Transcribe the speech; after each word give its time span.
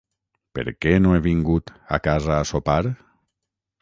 Per 0.59 0.63
què 0.85 0.93
no 1.03 1.11
he 1.17 1.21
vingut 1.27 1.71
a 1.99 2.03
casa 2.07 2.33
a 2.39 2.51
sopar? 2.53 2.83